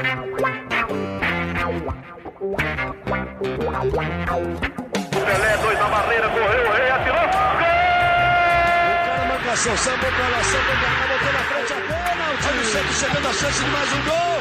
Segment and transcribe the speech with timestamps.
[0.00, 0.16] Pelé,
[5.58, 7.20] dois na barreira, correu, o rei atirou.
[7.20, 7.28] Gol!
[8.96, 12.32] O cara marcação, sambou pra lá, sambou pra cá, botou na frente a bola.
[12.32, 14.40] O time sempre chegando a chance de mais um gol.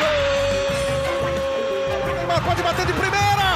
[0.00, 2.14] Gol!
[2.16, 3.47] Neymar pode bater de primeira.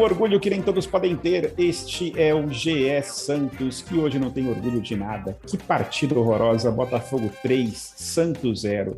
[0.00, 1.52] Orgulho que nem todos podem ter.
[1.58, 5.38] Este é o GE Santos, que hoje não tem orgulho de nada.
[5.46, 6.70] Que partida horrorosa.
[6.70, 8.96] Botafogo 3, Santos 0.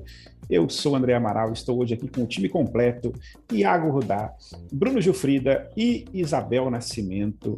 [0.48, 3.12] Eu sou André Amaral, estou hoje aqui com o time completo:
[3.50, 4.32] Iago Rudá,
[4.72, 7.56] Bruno Gilfrida e Isabel Nascimento.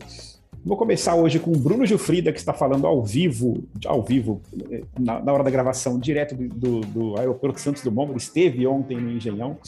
[0.64, 4.40] Vou começar hoje com o Bruno Gilfrida, que está falando ao vivo, ao vivo,
[4.98, 8.10] na, na hora da gravação, direto do, do, do aeroporto Santos Dumont.
[8.10, 9.58] Ele esteve ontem no Engenhão.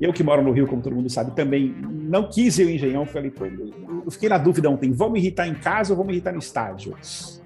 [0.00, 3.06] Eu que moro no Rio, como todo mundo sabe, também não quis ir ao Engenhão.
[3.06, 6.12] Falei, pô, eu fiquei na dúvida ontem: vou me irritar em casa ou vou me
[6.12, 6.94] irritar no estádio?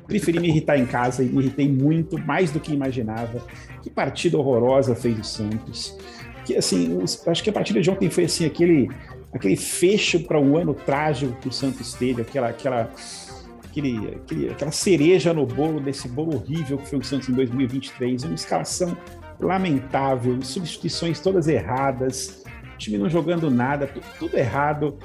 [0.06, 3.42] Preferi me irritar em casa e me irritei muito, mais do que imaginava.
[3.82, 5.96] Que partida horrorosa fez o Santos.
[6.44, 8.88] Que assim, acho que a partida de ontem foi assim aquele
[9.32, 12.90] aquele fecho para o ano trágico que o Santos teve, aquela aquela
[13.64, 18.24] aquele, aquele, aquela cereja no bolo desse bolo horrível que foi o Santos em 2023,
[18.24, 18.94] uma escalação
[19.40, 22.41] lamentável, substituições todas erradas,
[22.82, 23.88] time não jogando nada,
[24.18, 24.98] tudo, errado.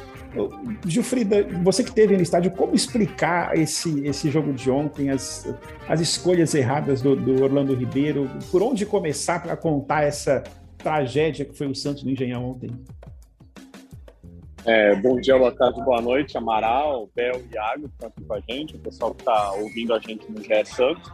[0.86, 5.48] Gilfrida, você que teve no estádio, como explicar esse, esse jogo de ontem, as,
[5.88, 8.30] as escolhas erradas do, do Orlando Ribeiro?
[8.52, 10.44] Por onde começar para contar essa
[10.78, 12.70] tragédia que foi o Santos no Engenhão ontem?
[14.66, 18.34] É, bom dia, boa tarde, boa noite, Amaral, Bel e Iago, que estão aqui com
[18.34, 21.10] a gente, o pessoal que está ouvindo a gente no GE Santos.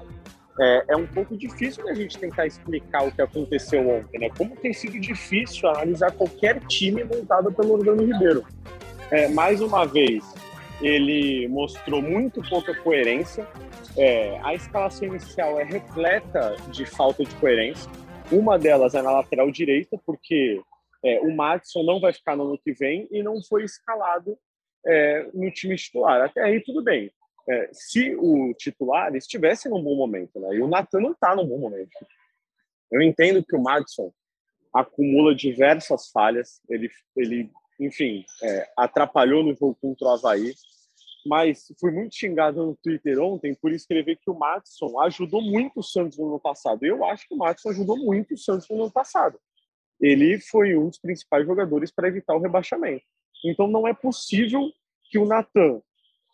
[0.59, 4.29] É, é, um pouco difícil a gente tentar explicar o que aconteceu ontem, né?
[4.37, 8.45] Como tem sido difícil analisar qualquer time montado pelo Orlando Ribeiro.
[9.09, 10.23] É, mais uma vez,
[10.81, 13.47] ele mostrou muito pouca coerência.
[13.97, 17.89] É, a escalação inicial é repleta de falta de coerência.
[18.31, 20.61] Uma delas é na lateral direita, porque
[21.03, 24.37] é, o Matson não vai ficar no ano que vem e não foi escalado
[24.85, 26.21] é, no time titular.
[26.21, 27.11] Até aí tudo bem.
[27.49, 30.55] É, se o titular estivesse num bom momento, né?
[30.55, 31.91] E o Natan não está num bom momento.
[32.91, 34.11] Eu entendo que o Madison
[34.73, 36.61] acumula diversas falhas.
[36.69, 40.53] Ele, ele enfim, é, atrapalhou no jogo contra o Havaí.
[41.25, 45.83] Mas fui muito xingado no Twitter ontem por escrever que o Madison ajudou muito o
[45.83, 46.83] Santos no ano passado.
[46.83, 49.39] Eu acho que o Madison ajudou muito o Santos no ano passado
[50.03, 53.05] ele foi um dos principais jogadores para evitar o rebaixamento.
[53.45, 54.69] Então não é possível
[55.09, 55.81] que o Natan,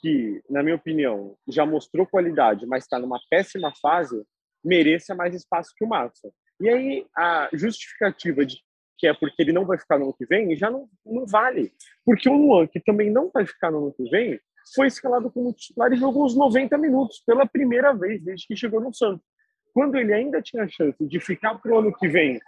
[0.01, 4.23] que na minha opinião já mostrou qualidade, mas está numa péssima fase,
[4.63, 6.31] mereça mais espaço que o Matson.
[6.59, 8.57] E aí a justificativa de
[8.97, 11.71] que é porque ele não vai ficar no ano que vem já não, não vale.
[12.05, 14.37] Porque o Luan, que também não vai ficar no ano que vem,
[14.75, 18.81] foi escalado como titular e jogou os 90 minutos pela primeira vez desde que chegou
[18.81, 19.25] no Santos.
[19.73, 22.39] Quando ele ainda tinha chance de ficar para o ano que vem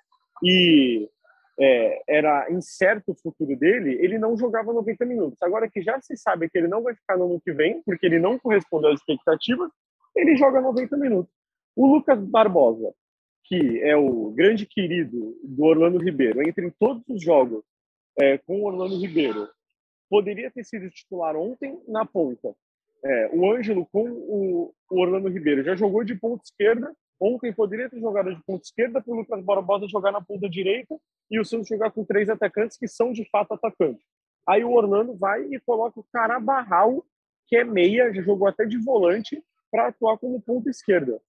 [0.43, 1.09] e
[1.61, 5.37] é, era incerto o futuro dele, ele não jogava 90 minutos.
[5.43, 8.07] Agora que já se sabe que ele não vai ficar no ano que vem, porque
[8.07, 9.69] ele não correspondeu às expectativas,
[10.15, 11.31] ele joga 90 minutos.
[11.75, 12.91] O Lucas Barbosa,
[13.45, 17.63] que é o grande querido do Orlando Ribeiro, entre todos os jogos
[18.19, 19.47] é, com o Orlando Ribeiro,
[20.09, 22.55] poderia ter sido titular ontem na ponta.
[23.05, 27.87] É, o Ângelo com o, o Orlando Ribeiro já jogou de ponta esquerda Ontem poderia
[27.87, 30.97] ter jogado de ponta esquerda para o Lucas Barbosa jogar na ponta direita
[31.29, 34.03] e o Santos jogar com três atacantes que são de fato atacantes.
[34.49, 37.05] Aí o Orlando vai e coloca o Carabarral,
[37.47, 41.21] que é meia, já jogou até de volante, para atuar como ponta esquerda.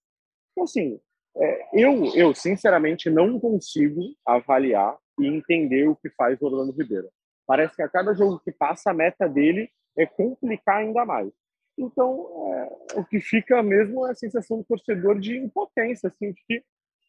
[0.50, 0.98] Então, assim,
[1.36, 7.10] é, eu, eu sinceramente não consigo avaliar e entender o que faz o Orlando Ribeiro.
[7.46, 11.30] Parece que a cada jogo que passa, a meta dele é complicar ainda mais.
[11.76, 16.42] Então, é, o que fica mesmo é a sensação do torcedor de impotência, assim, de
[16.46, 16.62] que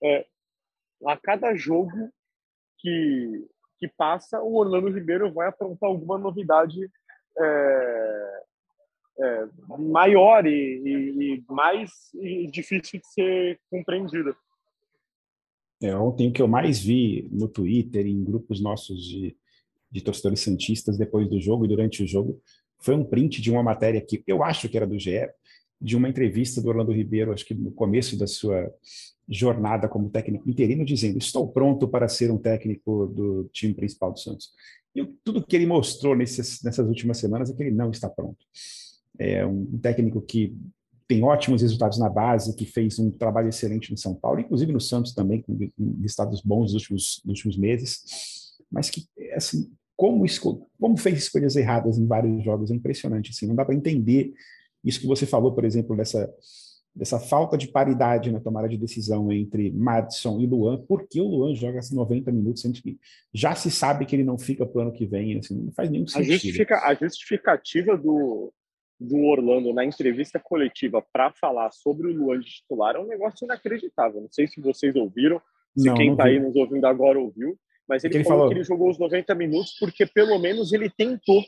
[0.04, 0.26] é,
[1.06, 2.10] a cada jogo
[2.80, 3.48] que,
[3.78, 6.90] que passa, o Orlando Ribeiro vai aprontar alguma novidade
[7.38, 8.44] é,
[9.20, 9.48] é,
[9.78, 11.92] maior e, e, e mais
[12.52, 14.36] difícil de ser compreendida.
[15.82, 19.36] É, ontem o que eu mais vi no Twitter, em grupos nossos de,
[19.92, 22.42] de torcedores santistas depois do jogo e durante o jogo,
[22.84, 25.30] foi um print de uma matéria que eu acho que era do GE,
[25.82, 28.72] de uma entrevista do Orlando Ribeiro, acho que no começo da sua
[29.28, 34.20] jornada como técnico interino, dizendo: Estou pronto para ser um técnico do time principal do
[34.20, 34.52] Santos.
[34.96, 38.46] E tudo que ele mostrou nesses, nessas últimas semanas é que ele não está pronto.
[39.18, 40.56] É um técnico que
[41.08, 44.80] tem ótimos resultados na base, que fez um trabalho excelente no São Paulo, inclusive no
[44.80, 45.58] Santos também, com
[46.02, 48.04] resultados bons nos últimos, nos últimos meses,
[48.72, 50.26] mas que assim, como,
[50.80, 53.32] como fez escolhas erradas em vários jogos, é impressionante.
[53.32, 54.34] Assim, não dá para entender
[54.84, 56.32] isso que você falou, por exemplo, dessa,
[56.96, 61.56] dessa falta de paridade na tomada de decisão entre Madison e Luan, porque o Luan
[61.56, 63.00] joga 90 minutos, sendo que
[63.34, 65.90] já se sabe que ele não fica para o ano que vem, assim, não faz
[65.90, 66.30] nenhum sentido.
[66.30, 68.54] A, justifica, a justificativa do,
[69.00, 73.46] do Orlando na entrevista coletiva para falar sobre o Luan de titular é um negócio
[73.46, 74.22] inacreditável.
[74.22, 75.42] Não sei se vocês ouviram,
[75.78, 77.58] se não, quem está aí nos ouvindo agora ouviu,
[77.88, 80.90] mas ele, ele falou, falou, que ele jogou os 90 minutos porque pelo menos ele
[80.90, 81.44] tentou,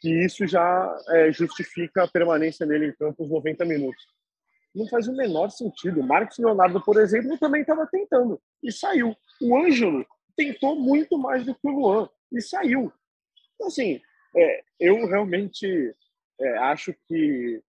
[0.00, 4.06] que isso já é, justifica a permanência dele em campo os 90 minutos.
[4.74, 6.00] Não faz o menor sentido.
[6.00, 9.16] O Marcos Leonardo, por exemplo, também estava tentando e saiu.
[9.40, 10.06] O Ângelo
[10.36, 12.92] tentou muito mais do que o Luan e saiu.
[13.54, 14.00] Então, assim,
[14.36, 15.92] é, eu realmente
[16.40, 17.60] é, acho que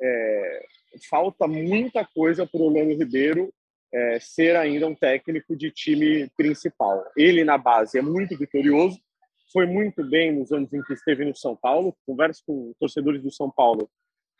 [0.00, 0.66] é,
[1.10, 3.52] falta muita coisa para o Leno Ribeiro
[3.94, 7.04] é, ser ainda um técnico de time principal.
[7.16, 8.98] Ele, na base, é muito vitorioso,
[9.52, 11.96] foi muito bem nos anos em que esteve no São Paulo.
[12.04, 13.88] Converso com torcedores do São Paulo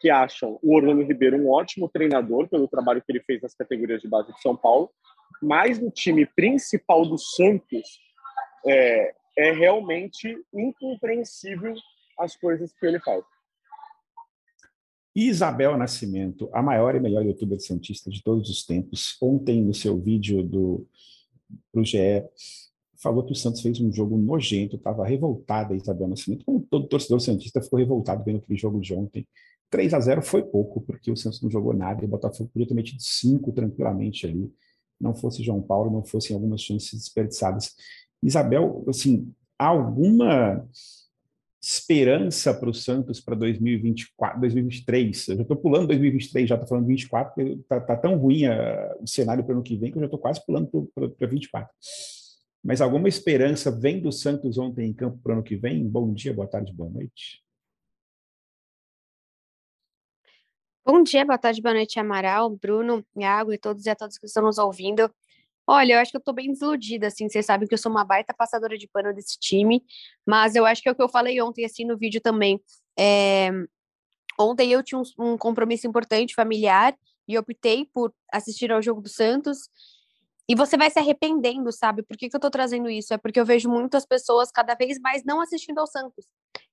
[0.01, 4.03] que acham o Orlando Ribeiro um ótimo treinador pelo trabalho que ele fez nas categorias
[4.03, 4.91] de base de São Paulo,
[5.41, 8.01] mas no time principal do Santos
[8.67, 11.75] é, é realmente incompreensível
[12.19, 13.25] as coisas que ele faz.
[15.14, 20.00] Isabel Nascimento, a maior e melhor youtuber santista de todos os tempos, ontem no seu
[20.00, 20.87] vídeo do
[21.70, 22.25] pro GE,
[23.00, 27.20] falou que o Santos fez um jogo nojento, estava revoltada Isabel Nascimento, como todo torcedor
[27.20, 29.26] santista ficou revoltado vendo aquele jogo de ontem.
[29.70, 32.67] 3 a 0 foi pouco, porque o Santos não jogou nada e o Botafogo podia
[32.67, 34.50] ter metido 5 tranquilamente ali,
[35.00, 37.75] não fosse João Paulo, não fossem algumas chances desperdiçadas.
[38.22, 40.67] Isabel, assim, alguma
[41.66, 45.28] esperança para o Santos para 2024, 2023.
[45.28, 48.96] Eu já estou pulando 2023, já estou falando 24, porque está tá tão ruim a,
[49.00, 51.72] o cenário para o ano que vem que eu já estou quase pulando para 24.
[52.62, 55.87] Mas alguma esperança vem do Santos ontem em campo para o ano que vem?
[55.87, 57.43] Bom dia, boa tarde, boa noite.
[60.87, 64.26] Bom dia, boa tarde, boa noite, Amaral, Bruno, Iago e todos e a todos que
[64.26, 65.10] estão nos ouvindo.
[65.66, 68.05] Olha, eu acho que eu tô bem desiludida, assim, vocês sabem que eu sou uma
[68.05, 69.82] baita passadora de pano desse time,
[70.26, 72.61] mas eu acho que é o que eu falei ontem, assim, no vídeo também.
[72.99, 73.50] É...
[74.38, 76.94] Ontem eu tinha um, um compromisso importante familiar
[77.26, 79.70] e optei por assistir ao jogo do Santos.
[80.46, 82.02] E você vai se arrependendo, sabe?
[82.02, 83.14] Por que, que eu tô trazendo isso?
[83.14, 86.26] É porque eu vejo muitas pessoas cada vez mais não assistindo ao Santos.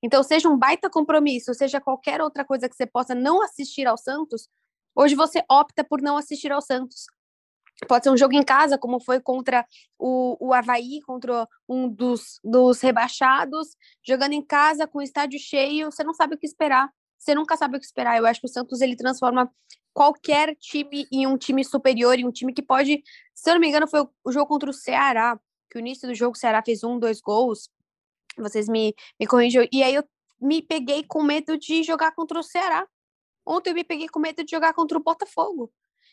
[0.03, 3.97] Então, seja um baita compromisso, seja qualquer outra coisa que você possa não assistir ao
[3.97, 4.49] Santos,
[4.93, 7.05] hoje você opta por não assistir ao Santos.
[7.87, 9.65] Pode ser um jogo em casa, como foi contra
[9.97, 13.75] o, o Havaí, contra um dos, dos rebaixados,
[14.05, 16.89] jogando em casa com o estádio cheio, você não sabe o que esperar.
[17.17, 18.17] Você nunca sabe o que esperar.
[18.17, 19.51] Eu acho que o Santos ele transforma
[19.93, 23.03] qualquer time em um time superior, em um time que pode.
[23.33, 25.39] Se eu não me engano, foi o jogo contra o Ceará,
[25.69, 27.69] que o início do jogo o Ceará fez um, dois gols.
[28.37, 29.67] Vocês me, me corrigem.
[29.71, 30.03] E aí eu
[30.39, 32.87] me peguei com medo de jogar contra o Ceará.
[33.45, 35.71] Ontem eu me peguei com medo de jogar contra o Botafogo.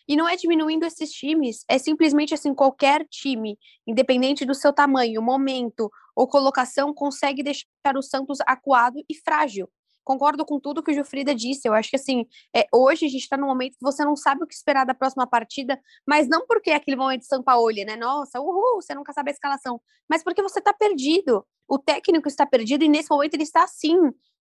[0.08, 5.20] E não é diminuindo esses times, é simplesmente assim, qualquer time, independente do seu tamanho,
[5.20, 9.68] momento ou colocação, consegue deixar o Santos acuado e frágil.
[10.02, 11.68] Concordo com tudo que o Jufrida disse.
[11.68, 12.24] Eu acho que assim,
[12.56, 14.94] é, hoje a gente está num momento que você não sabe o que esperar da
[14.94, 17.94] próxima partida, mas não porque é aquele momento de São Paulo, né?
[17.94, 19.78] Nossa, uhul, você nunca sabe a escalação,
[20.08, 21.46] mas porque você está perdido.
[21.68, 23.98] O técnico está perdido e nesse momento ele está assim,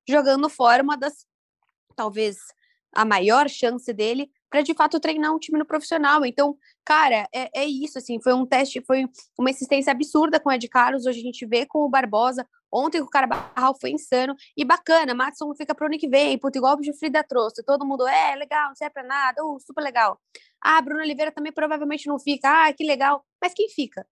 [0.07, 1.25] jogando fora uma das
[1.97, 2.37] talvez
[2.95, 6.25] a maior chance dele para de fato treinar um time no profissional.
[6.25, 9.05] Então, cara, é, é isso, assim, foi um teste, foi
[9.37, 13.01] uma insistência absurda com o Ed Carlos, hoje a gente vê com o Barbosa, ontem
[13.01, 13.43] o Carvalho
[13.79, 17.63] foi insano, e bacana, Matson fica pro ano que vem, puto, igual o Gilfrida trouxe,
[17.63, 20.19] todo mundo, é, legal, não serve pra nada, uh, super legal.
[20.61, 24.05] Ah, Bruno Oliveira também provavelmente não fica, ah, que legal, mas quem fica?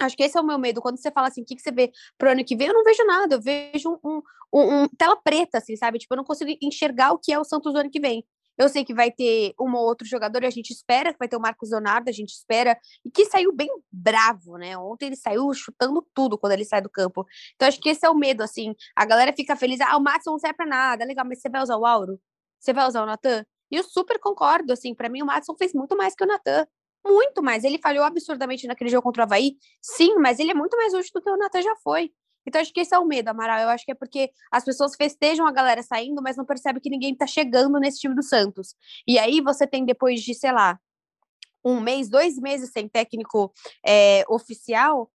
[0.00, 0.80] Acho que esse é o meu medo.
[0.80, 2.82] Quando você fala assim, o que, que você vê pro ano que vem, eu não
[2.82, 3.34] vejo nada.
[3.34, 5.98] Eu vejo um, um, um, tela preta, assim, sabe?
[5.98, 8.24] Tipo, eu não consigo enxergar o que é o Santos do ano que vem.
[8.60, 11.34] Eu sei que vai ter um ou outro jogador, a gente espera que vai ter
[11.34, 14.76] o Marcos Leonardo, a gente espera, e que saiu bem bravo, né?
[14.76, 17.24] Ontem ele saiu chutando tudo quando ele sai do campo.
[17.54, 18.74] Então acho que esse é o medo, assim.
[18.94, 21.62] A galera fica feliz, ah, o Max não serve pra nada, legal, mas você vai
[21.62, 22.20] usar o Auro?
[22.58, 23.46] Você vai usar o Natan?
[23.70, 26.66] E eu super concordo, assim, para mim o Matson fez muito mais que o Natan.
[27.02, 27.64] Muito mais.
[27.64, 31.12] Ele falhou absurdamente naquele jogo contra o Havaí, sim, mas ele é muito mais útil
[31.14, 32.12] do que o Natan já foi.
[32.46, 33.60] Então, acho que esse é o medo, Amaral.
[33.60, 36.90] Eu acho que é porque as pessoas festejam a galera saindo, mas não percebem que
[36.90, 38.74] ninguém tá chegando nesse time do Santos.
[39.06, 40.78] E aí você tem, depois de, sei lá,
[41.64, 43.52] um mês, dois meses sem técnico
[43.84, 45.10] é, oficial,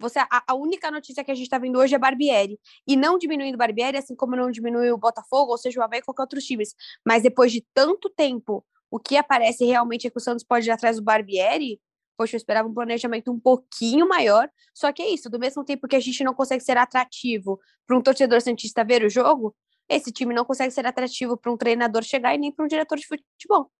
[0.00, 2.58] você a, a, única notícia que a gente está vendo hoje é Barbieri.
[2.86, 6.22] E não diminuindo Barbieri, assim como não diminuiu o Botafogo, ou seja, o Havaí qualquer
[6.22, 6.74] outro times.
[7.04, 10.72] Mas depois de tanto tempo, o que aparece realmente é que o Santos pode ir
[10.72, 11.78] atrás do Barbieri,
[12.20, 14.46] poxa, eu esperava um planejamento um pouquinho maior.
[14.74, 17.96] Só que é isso, do mesmo tempo que a gente não consegue ser atrativo para
[17.96, 19.56] um torcedor santista ver o jogo,
[19.88, 22.98] esse time não consegue ser atrativo para um treinador chegar e nem para um diretor
[22.98, 23.72] de futebol.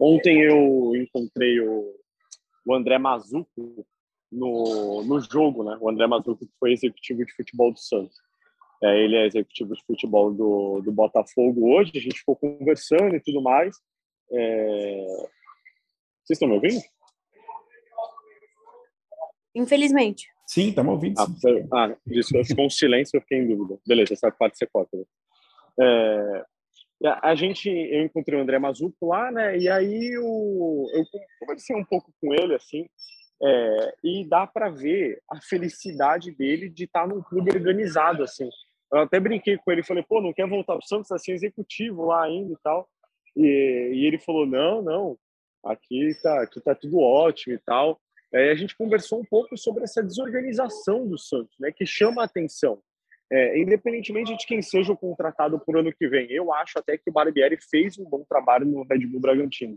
[0.00, 1.96] Ontem eu encontrei o,
[2.64, 3.84] o André Mazuco
[4.30, 5.76] no, no jogo, né?
[5.80, 8.25] O André Mazuco foi executivo de futebol do Santos.
[8.82, 11.92] É, ele é executivo de futebol do, do Botafogo hoje.
[11.94, 13.76] A gente ficou conversando e tudo mais.
[14.30, 15.06] É...
[16.24, 16.80] Vocês estão me ouvindo?
[19.54, 20.28] Infelizmente.
[20.46, 21.18] Sim, estamos ouvindo.
[21.18, 21.26] Ah,
[21.72, 23.80] ah, isso, ficou um silêncio, eu fiquei em dúvida.
[23.86, 24.96] Beleza, essa parte você corta.
[25.80, 26.44] É,
[27.22, 29.58] a gente, eu encontrei o André Mazuco lá, né?
[29.58, 31.04] E aí o, eu
[31.40, 32.88] conversei um pouco com ele, assim,
[33.42, 38.48] é, e dá para ver a felicidade dele de estar tá num clube organizado, assim.
[38.92, 42.06] Eu até brinquei com ele, falei, pô, não quer voltar para o Santos, assim, executivo
[42.06, 42.88] lá ainda e tal.
[43.36, 45.18] E, e, ele falou, não, não,
[45.64, 48.00] aqui tá, aqui tá tudo ótimo e tal.
[48.32, 52.26] Aí a gente conversou um pouco sobre essa desorganização do Santos, né, que chama a
[52.26, 52.80] atenção.
[53.30, 57.10] É, independentemente de quem seja o contratado por ano que vem, eu acho até que
[57.10, 59.76] o Barbieri fez um bom trabalho no Red Bull Bragantino.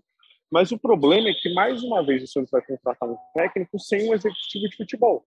[0.51, 4.10] Mas o problema é que, mais uma vez, o Santos vai contratar um técnico sem
[4.10, 5.25] um executivo de futebol.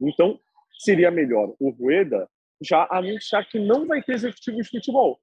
[0.00, 0.38] Então,
[0.78, 2.28] seria melhor o Rueda
[2.62, 5.18] já anunciar que não vai ter executivo de futebol.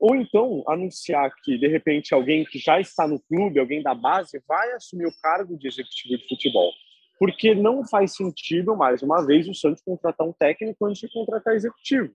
[0.00, 4.40] Ou então anunciar que, de repente, alguém que já está no clube, alguém da base,
[4.46, 6.72] vai assumir o cargo de executivo de futebol.
[7.18, 11.54] Porque não faz sentido, mais uma vez, o Santos contratar um técnico antes de contratar
[11.54, 12.12] executivo.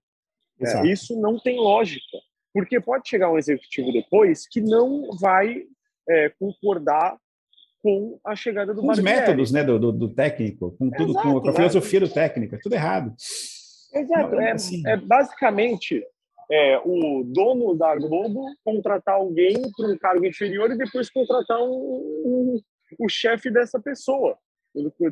[0.62, 2.18] É, isso não tem lógica.
[2.54, 5.64] Porque pode chegar um executivo depois que não vai
[6.08, 7.18] é, concordar
[7.82, 11.42] com a chegada do com os métodos né, do, do, do, técnico, com tudo, Exato,
[11.42, 11.56] com a né?
[11.58, 13.14] filosofia do técnico, é tudo errado.
[13.94, 14.82] Exato, é, assim.
[14.88, 16.04] é basicamente
[16.52, 21.70] é, o dono da Globo contratar alguém para um cargo inferior e depois contratar um,
[21.70, 22.62] um,
[23.00, 24.38] o chefe dessa pessoa,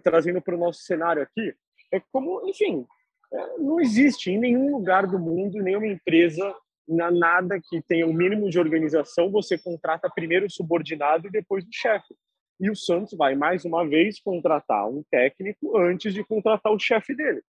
[0.03, 1.53] trazendo para o nosso cenário aqui.
[1.91, 2.85] É como, enfim,
[3.33, 6.53] é, não existe em nenhum lugar do mundo, nenhuma empresa,
[6.87, 11.63] na nada que tenha o mínimo de organização, você contrata primeiro o subordinado e depois
[11.63, 12.13] o chefe.
[12.59, 17.15] E o Santos vai, mais uma vez, contratar um técnico antes de contratar o chefe
[17.15, 17.41] dele.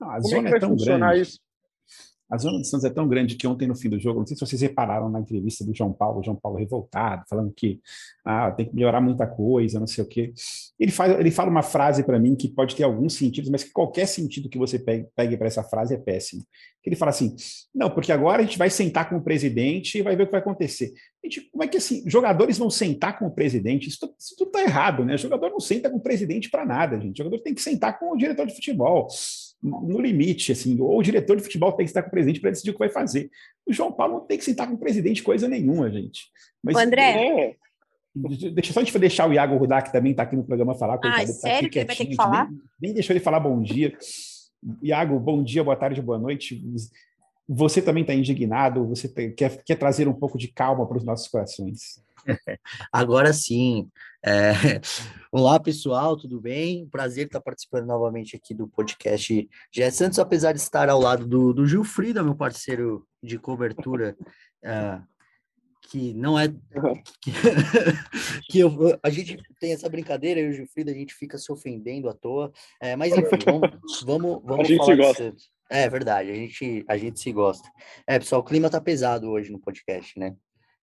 [0.00, 1.20] Não, a Como zona é, é tão grande.
[1.20, 1.38] Isso?
[2.30, 4.36] A zona do Santos é tão grande que ontem, no fim do jogo, não sei
[4.36, 7.80] se vocês repararam na entrevista do João Paulo, João Paulo revoltado, falando que
[8.24, 10.32] ah, tem que melhorar muita coisa, não sei o quê.
[10.78, 13.72] Ele, faz, ele fala uma frase para mim que pode ter alguns sentidos, mas que
[13.72, 16.44] qualquer sentido que você pegue, pegue para essa frase é péssimo.
[16.84, 17.34] Ele fala assim:
[17.74, 20.32] não, porque agora a gente vai sentar com o presidente e vai ver o que
[20.32, 20.92] vai acontecer.
[21.24, 23.88] Gente, como é que assim, jogadores vão sentar com o presidente?
[23.88, 25.16] Isso, isso tudo está errado, né?
[25.16, 27.20] O jogador não senta com o presidente para nada, gente.
[27.20, 29.08] O jogador tem que sentar com o diretor de futebol
[29.62, 32.50] no limite, assim, ou o diretor de futebol tem que estar com o presidente para
[32.50, 33.30] decidir o que vai fazer.
[33.66, 36.30] O João Paulo não tem que sentar com o presidente coisa nenhuma, gente.
[36.62, 37.02] Mas, o André.
[37.02, 37.56] É,
[38.52, 40.94] deixa só a gente deixar o Iago Rudá, que também está aqui no programa, falar.
[40.94, 42.50] Ah, tá sério que ele vai ter que falar?
[42.50, 43.96] Nem, nem deixou ele falar bom dia.
[44.82, 46.62] Iago, bom dia, boa tarde, boa noite.
[47.48, 51.28] Você também está indignado, você quer, quer trazer um pouco de calma para os nossos
[51.28, 52.02] corações.
[52.92, 53.88] Agora sim.
[54.24, 54.52] É...
[55.32, 56.86] Olá, pessoal, tudo bem?
[56.88, 61.54] Prazer estar participando novamente aqui do podcast Gé Santos, apesar de estar ao lado do,
[61.54, 64.16] do Gil Frida, meu parceiro de cobertura,
[64.64, 65.02] uh,
[65.82, 66.48] que não é.
[67.22, 67.32] Que,
[68.50, 71.38] que eu, a gente tem essa brincadeira, eu e o Gil Frida, a gente fica
[71.38, 72.52] se ofendendo à toa.
[72.80, 75.36] É, mas enfim, vamos, vamos, vamos a gente falar se gosta.
[75.70, 77.70] É verdade, a gente, a gente se gosta.
[78.06, 80.34] É, pessoal, o clima tá pesado hoje no podcast, né?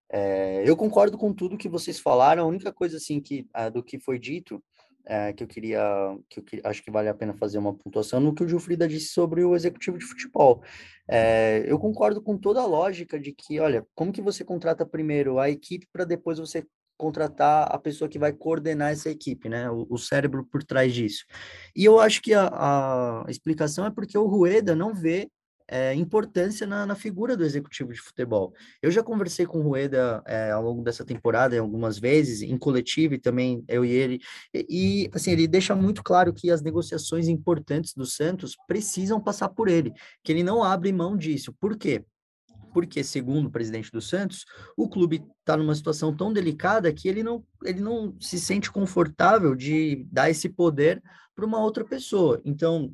[0.09, 2.43] É, eu concordo com tudo que vocês falaram.
[2.43, 4.63] A única coisa assim que uh, do que foi dito
[5.07, 5.81] é, que eu queria,
[6.29, 8.87] que eu que, acho que vale a pena fazer uma pontuação no que o Gilfrida
[8.87, 10.61] disse sobre o executivo de futebol.
[11.07, 15.39] É, eu concordo com toda a lógica de que, olha, como que você contrata primeiro
[15.39, 16.65] a equipe para depois você
[16.97, 19.69] contratar a pessoa que vai coordenar essa equipe, né?
[19.69, 21.25] O, o cérebro por trás disso.
[21.75, 25.29] E eu acho que a, a explicação é porque o Rueda não vê
[25.67, 28.53] é, importância na, na, figura do executivo de futebol.
[28.81, 33.15] Eu já conversei com o Rueda é, ao longo dessa temporada algumas vezes, em coletivo
[33.15, 34.19] e também eu e ele,
[34.53, 39.49] e, e assim, ele deixa muito claro que as negociações importantes do Santos precisam passar
[39.49, 39.91] por ele,
[40.23, 41.53] que ele não abre mão disso.
[41.59, 42.03] Por quê?
[42.77, 44.45] porque, segundo o presidente do Santos,
[44.77, 49.55] o clube está numa situação tão delicada que ele não, ele não se sente confortável
[49.55, 51.01] de dar esse poder
[51.35, 52.39] para uma outra pessoa.
[52.45, 52.93] Então,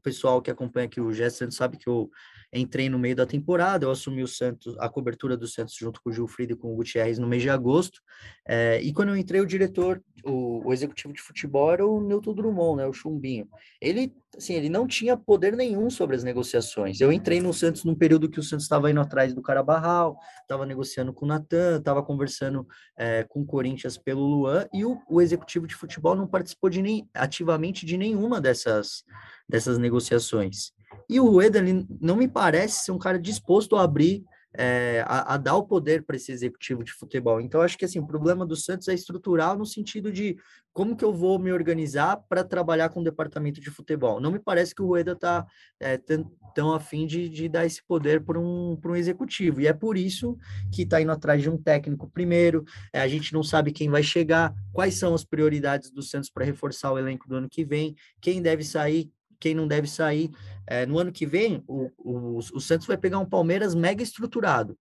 [0.00, 2.10] pessoal que acompanha aqui o Santos sabe que eu,
[2.52, 6.10] entrei no meio da temporada, eu assumi o Santos, a cobertura do Santos junto com
[6.10, 8.00] o Gilfrido e com o Gutierrez no mês de agosto,
[8.46, 12.34] é, e quando eu entrei, o diretor, o, o, executivo de futebol era o Newton
[12.34, 13.48] Drummond, né, o Chumbinho.
[13.80, 17.00] Ele, assim, ele não tinha poder nenhum sobre as negociações.
[17.00, 20.66] Eu entrei no Santos num período que o Santos estava indo atrás do Carabarral, estava
[20.66, 22.66] negociando com o Natan, estava conversando
[22.98, 26.82] é, com o Corinthians pelo Luan, e o, o executivo de futebol não participou de
[26.82, 29.04] nem, ativamente de nenhuma dessas,
[29.48, 30.72] dessas negociações.
[31.10, 34.24] E o Rueda, ele não me parece ser um cara disposto a abrir,
[34.54, 37.40] é, a, a, dar o poder para esse executivo de futebol.
[37.40, 40.36] Então, acho que assim, o problema do Santos é estrutural no sentido de
[40.72, 44.20] como que eu vou me organizar para trabalhar com o departamento de futebol.
[44.20, 45.44] Não me parece que o Rueda está
[45.80, 49.60] é, tão, tão afim de, de dar esse poder para um, um executivo.
[49.60, 50.38] E é por isso
[50.72, 52.64] que está indo atrás de um técnico primeiro.
[52.92, 56.44] É, a gente não sabe quem vai chegar, quais são as prioridades do Santos para
[56.44, 60.30] reforçar o elenco do ano que vem, quem deve sair, quem não deve sair.
[60.66, 64.78] É, no ano que vem, o, o, o Santos vai pegar um Palmeiras mega estruturado,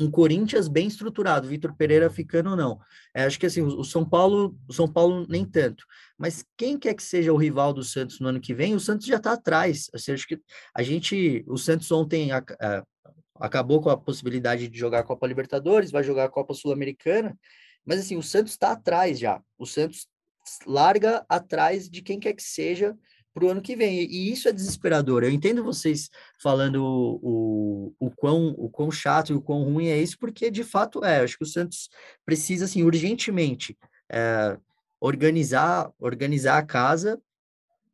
[0.00, 2.78] um Corinthians bem estruturado, Vitor Pereira ficando ou não.
[3.12, 5.84] É, acho que assim, o, São Paulo, o São Paulo nem tanto.
[6.16, 9.06] Mas quem quer que seja o rival do Santos no ano que vem, o Santos
[9.06, 9.90] já está atrás.
[9.92, 10.40] Acho que
[10.72, 12.84] a gente, o Santos ontem a, a,
[13.40, 17.36] acabou com a possibilidade de jogar a Copa Libertadores, vai jogar a Copa Sul-Americana,
[17.84, 19.42] mas assim, o Santos está atrás já.
[19.58, 20.06] O Santos
[20.66, 22.96] larga atrás de quem quer que seja
[23.38, 24.00] para o ano que vem.
[24.00, 25.22] E isso é desesperador.
[25.22, 26.10] Eu entendo vocês
[26.42, 30.64] falando o, o, quão, o quão chato e o quão ruim é isso, porque de
[30.64, 31.20] fato é.
[31.20, 31.88] Acho que o Santos
[32.24, 33.78] precisa, assim, urgentemente
[34.10, 34.58] é,
[35.00, 37.20] organizar, organizar a casa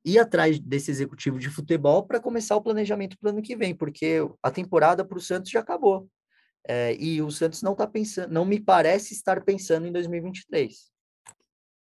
[0.03, 3.75] ir atrás desse executivo de futebol para começar o planejamento para o ano que vem,
[3.75, 6.09] porque a temporada para o Santos já acabou.
[6.67, 10.94] É, e o Santos não está pensando, não me parece estar pensando em 2023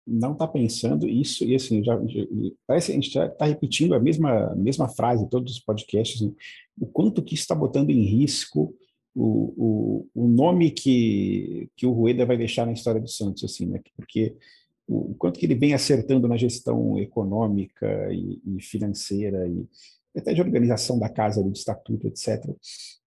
[0.07, 2.25] não está pensando isso, e assim, já, já,
[2.65, 6.31] parece a gente está repetindo a mesma, mesma frase em todos os podcasts, né?
[6.79, 8.73] o quanto que está botando em risco
[9.13, 13.65] o, o, o nome que, que o Rueda vai deixar na história do Santos, assim,
[13.65, 13.81] né?
[13.95, 14.35] porque
[14.87, 19.67] o, o quanto que ele vem acertando na gestão econômica e, e financeira e
[20.15, 22.43] até de organização da casa, do estatuto, etc.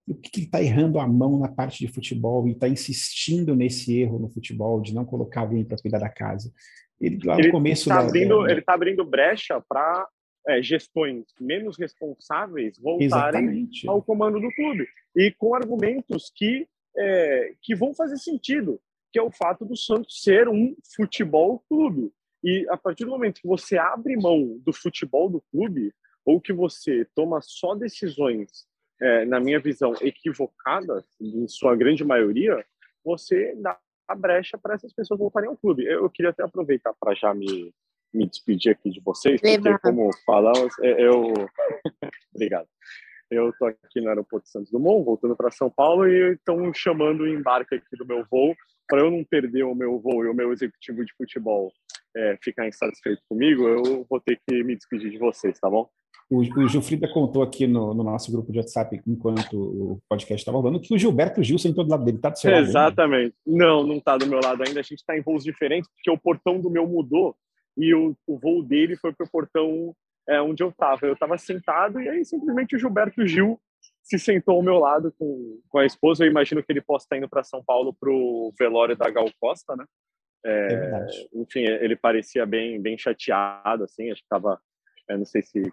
[0.07, 3.55] o que, que ele está errando a mão na parte de futebol e está insistindo
[3.57, 6.53] nesse erro no futebol de não colocar alguém para cuidar da casa.
[7.01, 8.51] Ele, lá no ele começo tá da, abrindo, da...
[8.51, 10.07] Ele está abrindo brecha para
[10.49, 13.89] é, gestões menos responsáveis voltarem Exatamente.
[13.89, 14.87] ao comando do clube.
[15.17, 18.81] E com argumentos que, é, que vão fazer sentido,
[19.13, 22.13] que é o fato do Santos ser um futebol clube.
[22.43, 25.93] E a partir do momento que você abre mão do futebol do clube,
[26.25, 28.67] ou que você toma só decisões,
[29.01, 32.65] é, na minha visão, equivocadas, em sua grande maioria,
[33.05, 33.79] você dá
[34.11, 35.85] a brecha para essas pessoas voltarem ao clube.
[35.85, 37.73] Eu queria até aproveitar para já me,
[38.13, 41.33] me despedir aqui de vocês, porque como falamos, é, eu...
[42.35, 42.67] Obrigado.
[43.31, 47.29] Eu estou aqui no aeroporto Santos Dumont, voltando para São Paulo, e estão chamando o
[47.29, 48.57] embarque aqui do meu voo,
[48.89, 51.73] para eu não perder o meu voo e o meu executivo de futebol
[52.17, 55.89] é, ficar insatisfeito comigo, eu vou ter que me despedir de vocês, tá bom?
[56.31, 60.59] O, o Gilfrida contou aqui no, no, nosso grupo de WhatsApp, enquanto o podcast estava
[60.59, 62.19] rolando, que o Gilberto Gil sentou do lado dele.
[62.19, 63.35] Está do seu lado Exatamente.
[63.45, 63.65] Ainda?
[63.65, 64.79] Não, não está do meu lado ainda.
[64.79, 67.37] A gente está em voos diferentes, porque o portão do meu mudou
[67.77, 69.93] e o, o voo dele foi para o portão
[70.29, 71.05] é, onde eu estava.
[71.05, 73.61] Eu estava sentado e aí simplesmente o Gilberto Gil
[74.01, 76.25] se sentou ao meu lado com, com a esposa.
[76.25, 79.29] Eu imagino que ele possa estar indo para São Paulo para o velório da Gal
[79.41, 79.85] Costa, né?
[80.45, 84.11] É, é enfim, ele parecia bem, bem chateado, assim.
[84.11, 84.61] Acho que estava,
[85.09, 85.73] não sei se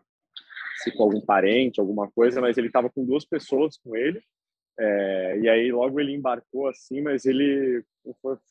[0.78, 4.22] se com algum parente, alguma coisa, mas ele estava com duas pessoas com ele.
[4.80, 7.84] É, e aí logo ele embarcou assim, mas ele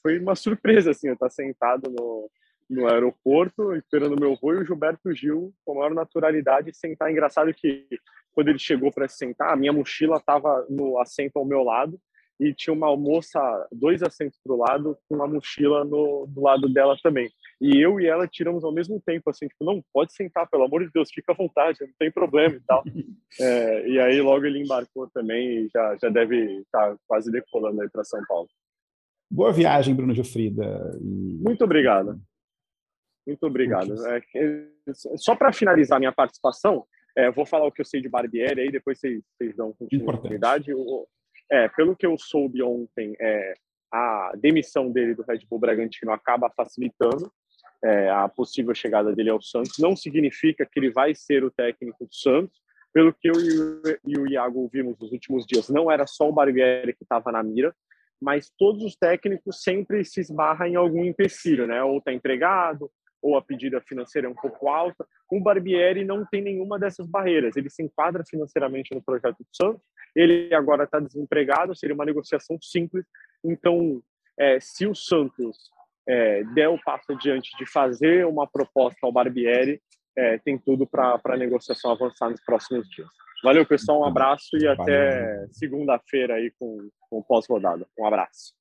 [0.03, 2.29] foi, uma surpresa assim, eu estar sentado no,
[2.69, 7.11] no aeroporto esperando meu voo e o Gilberto Gil com a maior naturalidade sentar.
[7.11, 7.87] Engraçado que
[8.33, 11.99] quando ele chegou para se sentar, a minha mochila estava no assento ao meu lado
[12.39, 13.41] e tinha uma moça,
[13.73, 17.31] dois assentos para o lado, com uma mochila no, do lado dela também.
[17.61, 20.85] E eu e ela tiramos ao mesmo tempo, assim, tipo, não, pode sentar, pelo amor
[20.85, 22.83] de Deus, fica à vontade, não tem problema e tal.
[23.39, 27.83] É, e aí logo ele embarcou também e já, já deve estar tá quase decolando
[27.83, 28.49] aí para São Paulo.
[29.31, 30.97] Boa viagem, Bruno Gilfrida.
[31.03, 32.19] Muito obrigado.
[33.27, 33.95] Muito obrigado.
[34.07, 34.23] É,
[35.17, 38.71] só para finalizar minha participação, é, vou falar o que eu sei de Barbieri, aí
[38.71, 40.73] depois vocês, vocês dão continuidade.
[40.73, 41.07] O,
[41.51, 43.55] é, pelo que eu soube ontem, é,
[43.93, 47.31] a demissão dele do Red Bull Bragantino acaba facilitando
[47.85, 49.79] é, a possível chegada dele ao Santos.
[49.79, 52.61] Não significa que ele vai ser o técnico do Santos.
[52.93, 53.35] Pelo que eu
[54.07, 57.43] e o Iago ouvimos nos últimos dias, não era só o Barbieri que estava na
[57.43, 57.75] mira,
[58.19, 61.83] mas todos os técnicos sempre se esbarram em algum empecilho, né?
[61.83, 62.91] Ou está empregado,
[63.27, 65.05] ou a pedida financeira é um pouco alta.
[65.29, 67.57] O Barbieri não tem nenhuma dessas barreiras.
[67.57, 69.83] Ele se enquadra financeiramente no projeto do Santos.
[70.15, 73.05] Ele agora está desempregado, seria uma negociação simples.
[73.45, 74.01] Então,
[74.39, 75.57] é, se o Santos
[76.09, 79.83] é, der o passo adiante de fazer uma proposta ao Barbieri,
[80.17, 83.09] é, tem tudo para a negociação avançar nos próximos dias.
[83.43, 84.03] Valeu, pessoal.
[84.03, 87.87] Um abraço e até segunda-feira aí com, com pós-rodada.
[87.99, 88.55] Um abraço.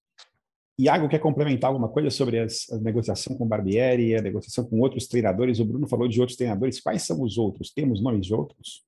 [0.77, 5.07] Iago quer complementar alguma coisa sobre as, a negociação com Barbieri, a negociação com outros
[5.07, 5.59] treinadores?
[5.59, 6.81] O Bruno falou de outros treinadores.
[6.81, 7.71] Quais são os outros?
[7.71, 8.83] Temos nomes de outros?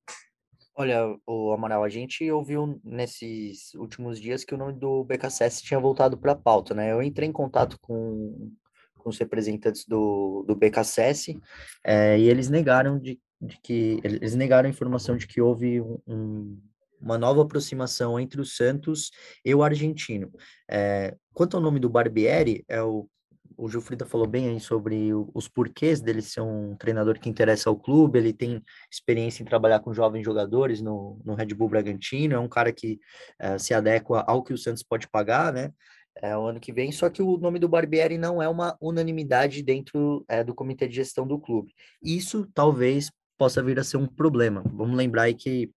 [0.75, 5.79] Olha, o Amaral, a gente ouviu nesses últimos dias que o nome do BKSS tinha
[5.79, 6.91] voltado para a pauta, né?
[6.91, 8.51] Eu entrei em contato com,
[8.95, 11.39] com os representantes do, do BKSS
[11.83, 16.61] é, e eles negaram de, de, que eles negaram a informação de que houve um,
[17.01, 19.11] uma nova aproximação entre o Santos
[19.43, 20.31] e o argentino.
[20.69, 23.07] É, quanto ao nome do Barbieri, é o,
[23.55, 27.77] o Gilfrida falou bem aí sobre os porquês dele ser um treinador que interessa ao
[27.77, 28.59] clube, ele tem
[28.91, 32.99] experiência em trabalhar com jovens jogadores no, no Red Bull Bragantino, é um cara que
[33.37, 35.71] é, se adequa ao que o Santos pode pagar, né?
[36.23, 39.61] É, o ano que vem, só que o nome do Barbieri não é uma unanimidade
[39.61, 41.71] dentro é, do comitê de gestão do clube.
[42.01, 44.63] Isso talvez possa vir a ser um problema.
[44.73, 45.69] Vamos lembrar aí que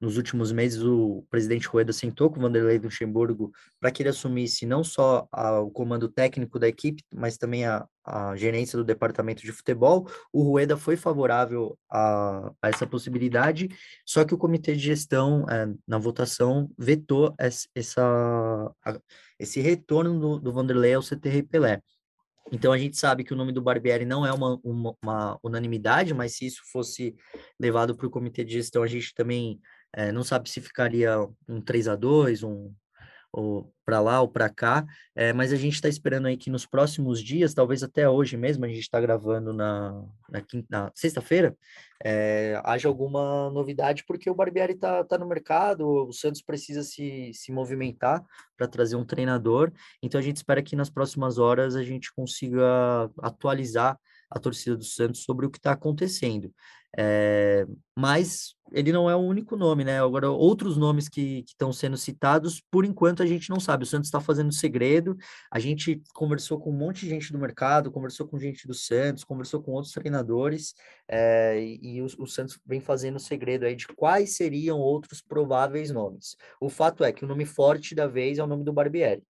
[0.00, 4.66] nos últimos meses, o presidente Rueda sentou com o Vanderlei Luxemburgo para que ele assumisse
[4.66, 9.42] não só a, o comando técnico da equipe, mas também a, a, gerência do departamento
[9.42, 10.08] de futebol.
[10.30, 13.68] O Rueda foi favorável a, a essa possibilidade,
[14.04, 17.66] só que o comitê de gestão, é, na votação, vetou essa
[19.38, 21.82] esse retorno do, do Vanderlei ao CTR Pelé.
[22.52, 26.14] Então a gente sabe que o nome do Barbieri não é uma, uma, uma unanimidade,
[26.14, 27.14] mas se isso fosse
[27.58, 29.60] levado para o comitê de gestão, a gente também
[29.92, 31.16] é, não sabe se ficaria
[31.48, 32.72] um 3 a 2 um
[33.36, 36.64] ou para lá ou para cá, é, mas a gente está esperando aí que nos
[36.64, 39.92] próximos dias, talvez até hoje mesmo, a gente está gravando na,
[40.28, 41.54] na, na sexta-feira,
[42.02, 47.30] é, haja alguma novidade, porque o Barbieri está tá no mercado, o Santos precisa se,
[47.34, 48.24] se movimentar
[48.56, 49.70] para trazer um treinador,
[50.02, 53.98] então a gente espera que nas próximas horas a gente consiga atualizar
[54.30, 56.52] a torcida do Santos sobre o que está acontecendo.
[56.98, 60.00] É, mas ele não é o único nome, né?
[60.00, 63.84] Agora, outros nomes que estão sendo citados, por enquanto a gente não sabe.
[63.84, 65.16] O Santos está fazendo segredo.
[65.50, 69.24] A gente conversou com um monte de gente do mercado, conversou com gente do Santos,
[69.24, 70.74] conversou com outros treinadores,
[71.08, 76.36] é, e, o, o, Santos vem fazendo segredo aí de quais seriam outros prováveis nomes.
[76.60, 79.22] O fato é que o nome forte da vez é o nome do Barbieri.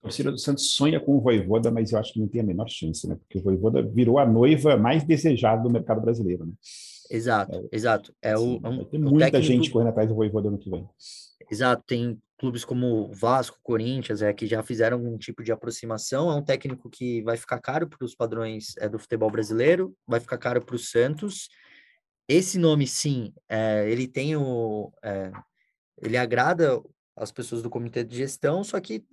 [0.00, 2.44] A torcida do Santos sonha com o Voivoda, mas eu acho que não tem a
[2.44, 3.16] menor chance, né?
[3.16, 6.52] Porque o Voivoda virou a noiva mais desejada do mercado brasileiro, né?
[7.10, 8.14] Exato, é, exato.
[8.22, 9.46] É assim, o, é um, tem muita técnico...
[9.46, 10.86] gente correndo atrás do Voivoda ano que vem.
[11.50, 16.30] Exato, tem clubes como Vasco, Corinthians, é, que já fizeram algum tipo de aproximação.
[16.30, 20.20] É um técnico que vai ficar caro para os padrões é, do futebol brasileiro, vai
[20.20, 21.48] ficar caro para o Santos.
[22.28, 24.92] Esse nome, sim, é, ele tem o.
[25.02, 25.32] É,
[26.00, 26.80] ele agrada
[27.18, 29.04] as pessoas do comitê de gestão, só que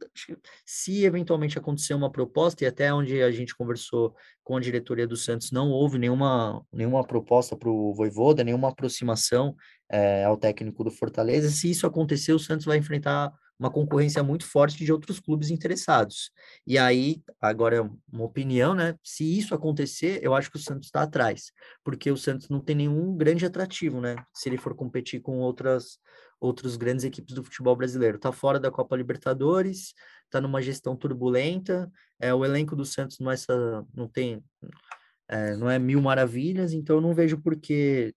[0.66, 5.18] se eventualmente acontecer uma proposta, e até onde a gente conversou com a diretoria do
[5.18, 9.56] Santos, não houve nenhuma, nenhuma proposta para o Voivoda, nenhuma aproximação
[9.90, 14.46] é, ao técnico do Fortaleza, se isso acontecer, o Santos vai enfrentar uma concorrência muito
[14.46, 16.32] forte de outros clubes interessados.
[16.68, 18.96] E aí, agora é uma opinião, né?
[19.04, 21.52] Se isso acontecer, eu acho que o Santos está atrás,
[21.84, 24.18] porque o Santos não tem nenhum grande atrativo, né?
[24.34, 25.98] Se ele for competir com outras
[26.40, 28.18] outros grandes equipes do futebol brasileiro.
[28.18, 29.94] Está fora da Copa Libertadores,
[30.26, 31.92] está numa gestão turbulenta.
[32.20, 34.44] É, o elenco do Santos não é, essa, não tem,
[35.28, 38.14] é, não é mil maravilhas, então eu não vejo por que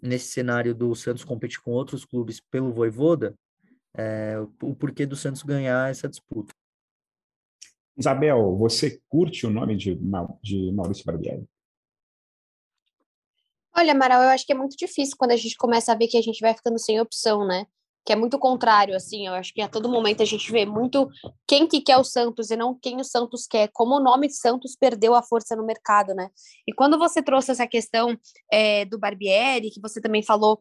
[0.00, 3.34] nesse cenário do Santos competir com outros clubes pelo Voivoda,
[3.96, 6.52] é, o porquê do Santos ganhar essa disputa.
[7.96, 9.98] Isabel, você curte o nome de,
[10.42, 11.46] de Maurício Barbieri?
[13.74, 16.18] Olha, Amaral, eu acho que é muito difícil quando a gente começa a ver que
[16.18, 17.66] a gente vai ficando sem opção, né?
[18.04, 21.08] Que é muito contrário, assim, eu acho que a todo momento a gente vê muito
[21.46, 24.76] quem que quer o Santos e não quem o Santos quer, como o nome Santos
[24.78, 26.28] perdeu a força no mercado, né?
[26.66, 28.16] E quando você trouxe essa questão
[28.52, 30.60] é, do Barbieri, que você também falou,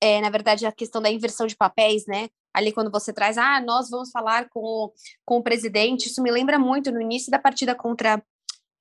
[0.00, 2.28] é, na verdade, a questão da inversão de papéis, né?
[2.54, 4.92] Ali quando você traz, ah, nós vamos falar com,
[5.24, 8.22] com o presidente, isso me lembra muito no início da partida contra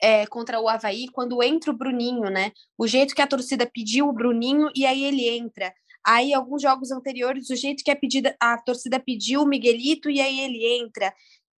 [0.01, 2.51] é, contra o Havaí, quando entra o Bruninho, né?
[2.77, 5.73] O jeito que a torcida pediu o Bruninho e aí ele entra.
[6.03, 10.19] Aí, alguns jogos anteriores, o jeito que a, pedida, a torcida pediu o Miguelito e
[10.19, 11.13] aí ele entra.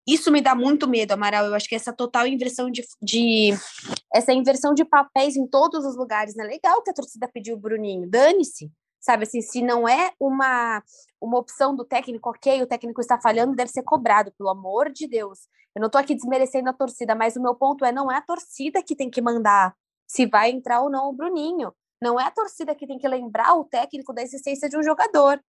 [0.05, 1.45] Isso me dá muito medo, Amaral.
[1.45, 3.51] Eu acho que essa total inversão de, de
[4.13, 6.43] essa inversão de papéis em todos os lugares, né?
[6.43, 8.69] Legal que a torcida pediu o Bruninho, dane-se.
[9.03, 9.23] Sabe?
[9.23, 10.81] Assim, se não é uma,
[11.21, 15.07] uma opção do técnico, ok, o técnico está falhando, deve ser cobrado, pelo amor de
[15.07, 15.41] Deus.
[15.75, 18.21] Eu não estou aqui desmerecendo a torcida, mas o meu ponto é, não é a
[18.21, 19.75] torcida que tem que mandar
[20.07, 21.73] se vai entrar ou não o Bruninho.
[22.01, 25.41] Não é a torcida que tem que lembrar o técnico da existência de um jogador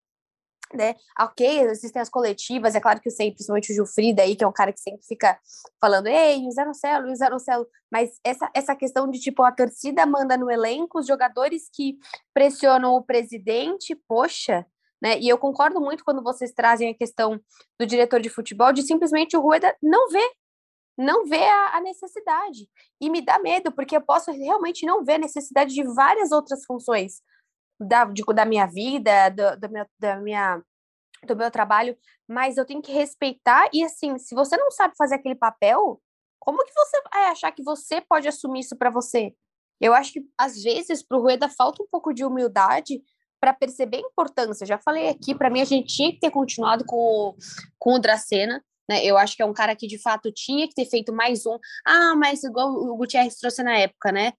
[0.72, 0.94] né?
[1.18, 4.46] Ok, existem as coletivas, é claro que eu sei, principalmente o Gilfrida aí, que é
[4.46, 5.38] um cara que sempre fica
[5.80, 9.52] falando, ei, o Zé Nocelo, o Zé Nocelo, mas essa, essa questão de, tipo, a
[9.52, 11.98] torcida manda no elenco, os jogadores que
[12.32, 14.66] pressionam o presidente, poxa,
[15.04, 15.18] né?
[15.20, 17.38] E eu concordo muito quando vocês trazem a questão
[17.78, 20.30] do diretor de futebol, de simplesmente o Rueda não ver,
[20.96, 22.68] não ver a, a necessidade.
[22.98, 26.64] E me dá medo, porque eu posso realmente não ver a necessidade de várias outras
[26.64, 27.20] funções,
[27.80, 30.62] da, de, da minha vida, do, do, meu, da minha,
[31.26, 31.96] do meu trabalho,
[32.28, 33.68] mas eu tenho que respeitar.
[33.72, 36.00] E assim, se você não sabe fazer aquele papel,
[36.38, 39.34] como que você vai achar que você pode assumir isso para você?
[39.80, 43.02] Eu acho que às vezes para o Rueda falta um pouco de humildade
[43.40, 44.66] para perceber a importância.
[44.66, 47.36] Já falei aqui, para mim a gente tinha que ter continuado com o,
[47.78, 48.64] com o Dracena.
[48.88, 49.04] Né?
[49.04, 51.58] Eu acho que é um cara que de fato tinha que ter feito mais um.
[51.86, 54.32] Ah, mas igual o Gutierrez trouxe na época, né?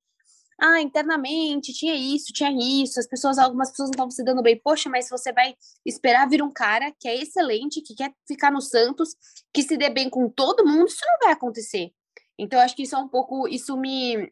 [0.59, 4.59] Ah, internamente tinha isso, tinha isso, as pessoas, algumas pessoas não estavam se dando bem.
[4.63, 8.61] Poxa, mas você vai esperar vir um cara que é excelente, que quer ficar no
[8.61, 9.15] Santos,
[9.53, 11.91] que se dê bem com todo mundo, isso não vai acontecer.
[12.37, 14.31] Então, acho que isso é um pouco, isso me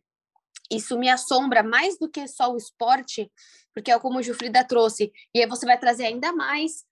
[0.72, 3.32] isso me assombra mais do que só o esporte,
[3.74, 6.84] porque é como o Gilfrida trouxe, e aí você vai trazer ainda mais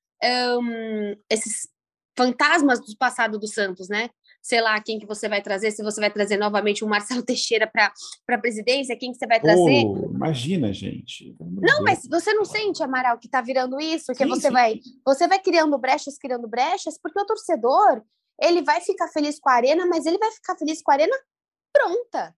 [0.61, 1.67] um, esses
[2.15, 4.09] fantasmas do passado do Santos, né?
[4.41, 7.67] Sei lá, quem que você vai trazer, se você vai trazer novamente o Marcelo Teixeira
[7.67, 7.93] para
[8.29, 9.85] a presidência, quem que você vai trazer.
[9.85, 11.35] Oh, imagina, gente.
[11.39, 14.53] Não, mas você não sente, Amaral, que está virando isso, que sim, você sim.
[14.53, 18.01] vai, você vai criando brechas, criando brechas, porque o torcedor,
[18.41, 21.15] ele vai ficar feliz com a arena, mas ele vai ficar feliz com a arena
[21.71, 22.35] pronta.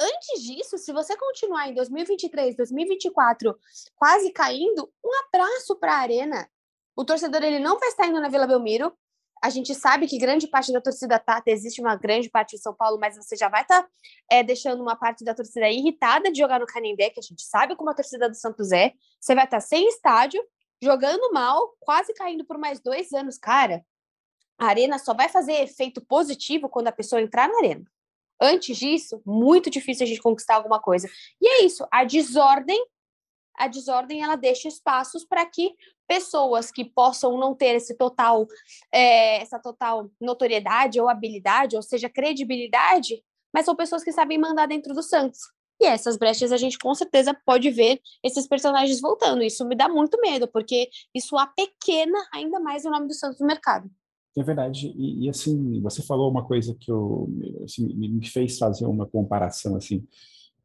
[0.00, 3.54] Antes disso, se você continuar em 2023, 2024,
[3.94, 6.48] quase caindo, um abraço para a arena.
[6.96, 8.96] O torcedor ele não vai estar indo na Vila Belmiro,
[9.42, 12.74] a gente sabe que grande parte da torcida tá, existe uma grande parte em São
[12.74, 13.88] Paulo, mas você já vai estar tá,
[14.30, 17.74] é, deixando uma parte da torcida irritada de jogar no Canindé, que a gente sabe
[17.74, 18.92] como a torcida do Santos é.
[19.18, 20.42] Você vai estar tá sem estádio,
[20.82, 23.38] jogando mal, quase caindo por mais dois anos.
[23.38, 23.82] Cara,
[24.58, 27.84] a arena só vai fazer efeito positivo quando a pessoa entrar na arena.
[28.38, 31.08] Antes disso, muito difícil a gente conquistar alguma coisa.
[31.40, 32.82] E é isso, a desordem
[33.60, 35.74] a desordem ela deixa espaços para que
[36.08, 38.46] pessoas que possam não ter esse total,
[38.92, 43.22] é, essa total notoriedade ou habilidade, ou seja, credibilidade,
[43.54, 45.40] mas são pessoas que sabem mandar dentro do Santos.
[45.78, 49.42] E essas brechas a gente com certeza pode ver esses personagens voltando.
[49.42, 53.46] Isso me dá muito medo, porque isso apequena ainda mais o nome do Santos no
[53.46, 53.90] mercado.
[54.36, 54.92] É verdade.
[54.96, 57.28] E, e assim, você falou uma coisa que eu,
[57.64, 60.06] assim, me fez fazer uma comparação assim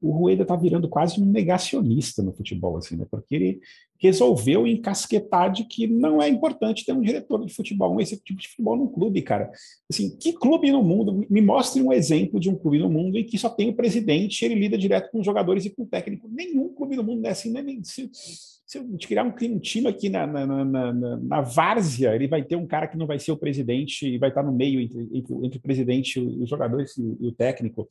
[0.05, 3.05] o Rueda está virando quase um negacionista no futebol, assim, né?
[3.09, 3.59] Porque ele
[3.97, 8.47] resolveu encasquetar de que não é importante ter um diretor de futebol, um executivo de
[8.47, 9.49] futebol num clube, cara.
[9.89, 11.25] Assim, que clube no mundo?
[11.29, 14.41] Me mostre um exemplo de um clube no mundo em que só tem o presidente
[14.41, 16.29] e ele lida direto com os jogadores e com o técnico.
[16.31, 17.63] Nenhum clube no mundo é assim, né?
[17.83, 22.27] Se, se eu criar um, um time aqui na, na, na, na, na várzea, ele
[22.27, 24.79] vai ter um cara que não vai ser o presidente e vai estar no meio
[24.81, 27.87] entre, entre, entre o presidente, os jogadores e, e o técnico.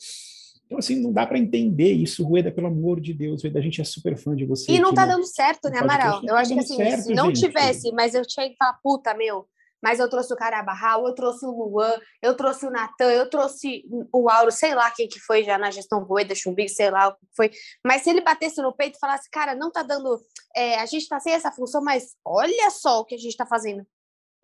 [0.66, 3.80] Então, assim, não dá para entender isso, Rueda, pelo amor de Deus, Rueda, a gente
[3.80, 4.72] é super fã de você.
[4.72, 6.22] E não tá dando certo, né, Amaral?
[6.24, 7.40] Eu acho que assim, certo, se não gente.
[7.40, 9.46] tivesse, mas eu tinha que falar, puta, meu,
[9.84, 13.84] mas eu trouxe o Carabarral, eu trouxe o Luan, eu trouxe o Natan, eu trouxe
[14.10, 17.12] o Auro, sei lá quem que foi já na gestão Rueda, Chumbi, sei lá o
[17.12, 17.50] que foi.
[17.86, 20.18] Mas se ele batesse no peito e falasse, cara, não tá dando,
[20.56, 23.44] é, a gente tá sem essa função, mas olha só o que a gente tá
[23.44, 23.86] fazendo.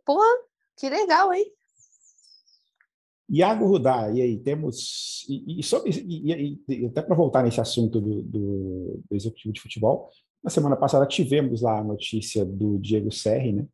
[0.05, 0.29] Porra,
[0.77, 1.51] que legal, hein?
[3.31, 5.25] Iago Rudá, e aí, temos.
[5.29, 9.61] E, e, sobre, e, e até para voltar nesse assunto do, do, do, executivo de
[9.61, 10.11] futebol,
[10.43, 13.67] na semana passada tivemos lá a notícia do Diego Serri, né?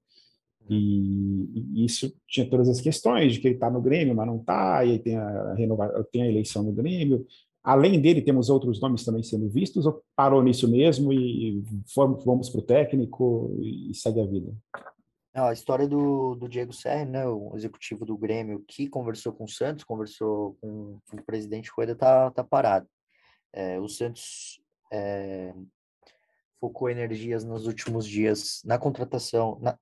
[0.68, 4.36] E, e isso tinha todas as questões de que ele está no Grêmio, mas não
[4.36, 7.24] está, e aí tem a, renova, tem a eleição no Grêmio.
[7.64, 11.64] Além dele, temos outros nomes também sendo vistos, ou parou nisso mesmo e
[11.96, 14.52] vamos, vamos para o técnico e segue a vida?
[15.44, 19.49] A história do, do Diego Serra, né, o executivo do Grêmio, que conversou com o
[19.49, 22.88] Santos, conversou com, com o presidente Coelho, tá, tá parado.
[23.53, 24.61] É, o Santos
[24.92, 25.53] é,
[26.59, 29.79] focou energias nos últimos dias na contratação, na,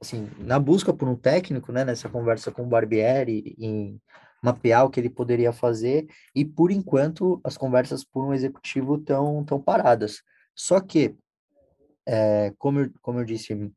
[0.00, 4.00] assim, na busca por um técnico, né, nessa conversa com o Barbieri, em
[4.42, 9.44] mapear o que ele poderia fazer, e por enquanto as conversas por um executivo estão
[9.44, 10.22] tão paradas.
[10.54, 11.16] Só que,
[12.06, 13.72] é, como, eu, como eu disse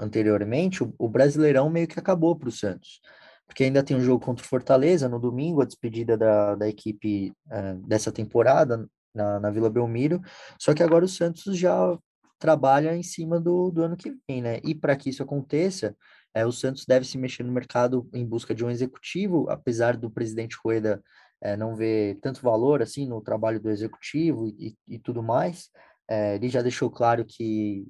[0.00, 3.00] anteriormente, o, o Brasileirão meio que acabou para o Santos.
[3.46, 7.32] Porque ainda tem um jogo contra o Fortaleza no domingo, a despedida da, da equipe
[7.46, 10.20] uh, dessa temporada na, na Vila Belmiro.
[10.58, 11.98] Só que agora o Santos já
[12.38, 14.60] trabalha em cima do, do ano que vem, né?
[14.64, 15.94] E para que isso aconteça,
[16.34, 20.10] é, o Santos deve se mexer no mercado em busca de um executivo, apesar do
[20.10, 21.02] presidente Rueda
[21.40, 25.70] é, não ver tanto valor assim no trabalho do executivo e, e tudo mais.
[26.08, 27.86] É, ele já deixou claro que,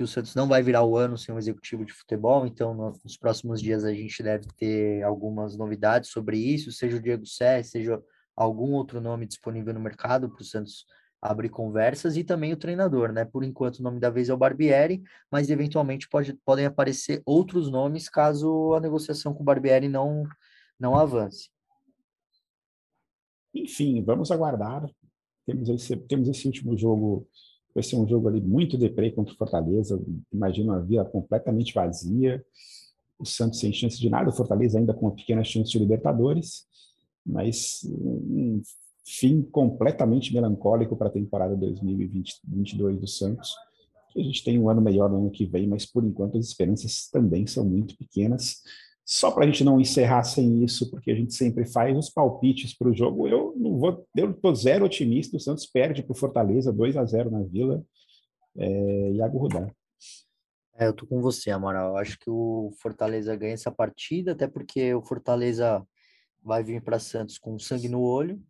[0.00, 3.18] que o Santos não vai virar o ano sem um executivo de futebol, então nos
[3.18, 8.02] próximos dias a gente deve ter algumas novidades sobre isso, seja o Diego Sé, seja
[8.34, 10.86] algum outro nome disponível no mercado para o Santos
[11.20, 13.26] abrir conversas e também o treinador, né?
[13.26, 17.70] Por enquanto o nome da vez é o Barbieri, mas eventualmente pode, podem aparecer outros
[17.70, 20.24] nomes caso a negociação com o Barbieri não,
[20.78, 21.50] não avance.
[23.54, 24.88] Enfim, vamos aguardar.
[25.44, 27.28] Temos esse, temos esse último jogo,
[27.74, 30.00] vai ser um jogo ali muito deprê contra o Fortaleza.
[30.32, 32.44] Imagino uma via completamente vazia.
[33.18, 36.66] O Santos sem chance de nada, o Fortaleza ainda com uma pequena chance de Libertadores,
[37.24, 38.62] mas um
[39.04, 43.54] fim completamente melancólico para a temporada 2022 do Santos.
[44.16, 47.08] A gente tem um ano melhor no ano que vem, mas por enquanto as esperanças
[47.10, 48.62] também são muito pequenas.
[49.10, 52.72] Só para a gente não encerrar sem isso, porque a gente sempre faz os palpites
[52.72, 53.26] para o jogo.
[53.26, 55.36] Eu não vou, eu estou zero otimista.
[55.36, 57.82] O Santos perde para o Fortaleza 2 a 0 na Vila.
[58.56, 59.68] É, Iago Rudá.
[60.76, 61.88] É, eu tô com você, Amaral.
[61.88, 65.84] Eu acho que o Fortaleza ganha essa partida, até porque o Fortaleza
[66.40, 68.40] vai vir para Santos com sangue no olho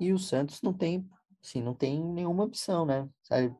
[0.00, 1.08] e o Santos não tem,
[1.40, 3.08] assim, não tem nenhuma opção, né?
[3.22, 3.54] Sabe?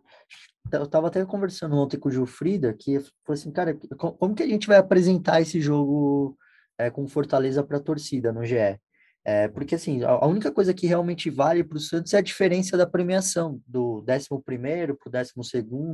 [0.70, 4.42] Eu estava até conversando ontem com o Gil Frida, que falou assim, cara, como que
[4.42, 6.36] a gente vai apresentar esse jogo
[6.78, 8.78] é, com Fortaleza para a torcida no GE?
[9.24, 12.76] É, porque, assim, a, única coisa que realmente vale para o Santos é a diferença
[12.76, 15.32] da premiação, do 11 para o 12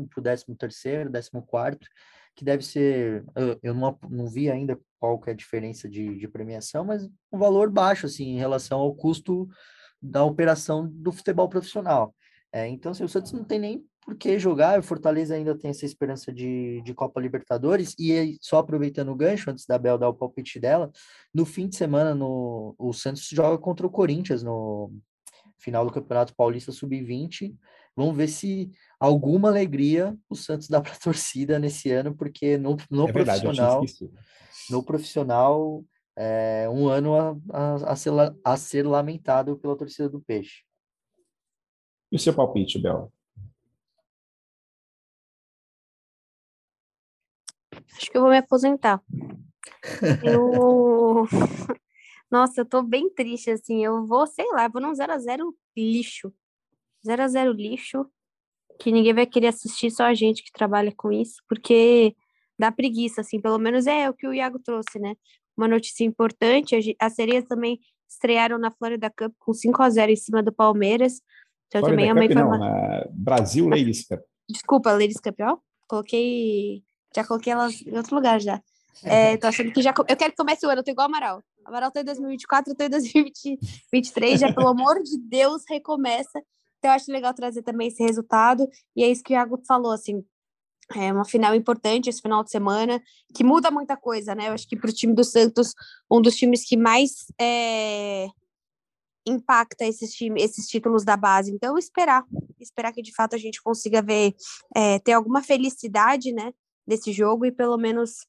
[0.09, 1.79] para o 13 terceiro, 14
[2.35, 6.17] que deve ser, eu, eu não, não vi ainda qual que é a diferença de,
[6.17, 9.49] de premiação, mas um valor baixo, assim, em relação ao custo
[10.01, 12.15] da operação do futebol profissional.
[12.53, 15.69] É, então, assim, o Santos não tem nem por que jogar, o Fortaleza ainda tem
[15.69, 20.09] essa esperança de, de Copa Libertadores, e só aproveitando o gancho, antes da Bel dar
[20.09, 20.91] o palpite dela,
[21.33, 24.91] no fim de semana no, o Santos joga contra o Corinthians no
[25.59, 27.55] final do Campeonato Paulista Sub-20,
[27.95, 32.79] vamos ver se alguma alegria o Santos dá para a torcida nesse ano, porque no,
[32.91, 34.11] no é profissional, verdade,
[34.71, 35.85] no profissional
[36.17, 40.63] é, um ano a, a, a, ser, a ser lamentado pela torcida do Peixe.
[42.11, 43.13] E o seu palpite, Bel?
[47.97, 49.03] Acho que eu vou me aposentar.
[50.23, 51.27] Eu.
[52.31, 53.85] Nossa, eu tô bem triste, assim.
[53.85, 56.33] Eu vou, sei lá, vou num 0x0 lixo.
[57.07, 58.07] 0x0 lixo,
[58.79, 62.15] que ninguém vai querer assistir, só a gente que trabalha com isso, porque
[62.59, 63.41] dá preguiça, assim.
[63.41, 65.15] Pelo menos é o que o Iago trouxe, né?
[65.59, 70.17] uma notícia importante, as sereias também estrearam na Florida Cup com 5 a 0 em
[70.17, 71.21] cima do Palmeiras.
[71.67, 72.67] Então Florida também é uma informação.
[72.67, 74.21] Não, Brasil Ladies Cup.
[74.49, 75.59] Desculpa, Ladies Cup, ó.
[75.89, 76.85] Coloquei.
[77.15, 78.63] Já coloquei elas em outro lugar já.
[79.03, 79.95] É, tô achando que já.
[80.09, 81.43] Eu quero que comece o ano, eu tô igual o Amaral.
[81.65, 86.43] Amaral tá em 2024, eu tô em 2023, já, pelo amor de Deus, recomeça.
[86.79, 88.67] Então, eu acho legal trazer também esse resultado.
[88.97, 90.25] E é isso que o Iago falou, assim,
[90.97, 93.03] é uma final importante esse final de semana,
[93.35, 94.49] que muda muita coisa, né?
[94.49, 95.75] Eu acho que para o time do Santos,
[96.11, 98.29] um dos times que mais é,
[99.27, 101.53] impacta esses, time, esses títulos da base.
[101.53, 102.25] Então, esperar,
[102.59, 104.35] esperar que de fato a gente consiga ver,
[104.75, 106.53] é, ter alguma felicidade, né,
[106.89, 108.27] desse jogo e pelo menos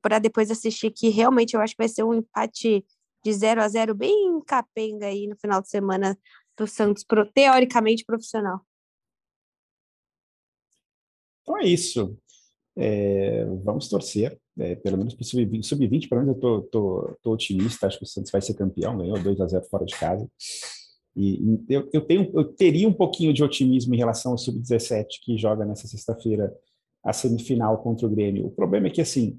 [0.00, 2.84] para depois assistir que realmente eu acho que vai ser um empate
[3.22, 6.18] de 0 a 0 bem capenga aí no final de semana
[6.56, 8.60] do Santos, pro, teoricamente profissional.
[11.42, 12.16] Então é isso.
[12.76, 17.32] É, vamos torcer, é, pelo menos para o sub-20, sub pelo menos eu tô, tô,
[17.32, 20.28] otimista, acho que o Santos vai ser campeão, ganhou 2 a 0 fora de casa.
[21.16, 25.38] E eu, eu, tenho, eu teria um pouquinho de otimismo em relação ao sub-17 que
[25.38, 26.52] joga nessa sexta-feira
[27.04, 28.46] a semifinal contra o Grêmio.
[28.46, 29.38] O problema é que assim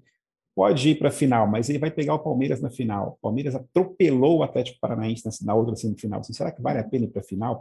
[0.55, 3.17] pode ir para a final, mas ele vai pegar o Palmeiras na final.
[3.17, 6.21] O Palmeiras atropelou o Atlético Paranaense na, outra semifinal.
[6.21, 7.59] Assim, será que vale a pena ir para a final